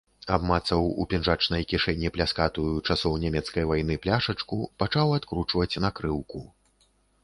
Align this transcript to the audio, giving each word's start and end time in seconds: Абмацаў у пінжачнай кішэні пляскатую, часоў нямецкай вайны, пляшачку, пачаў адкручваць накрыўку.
Абмацаў 0.35 0.87
у 1.03 1.05
пінжачнай 1.11 1.67
кішэні 1.73 2.11
пляскатую, 2.17 2.67
часоў 2.87 3.21
нямецкай 3.27 3.63
вайны, 3.75 4.01
пляшачку, 4.07 4.55
пачаў 4.85 5.07
адкручваць 5.23 5.81
накрыўку. 5.89 6.49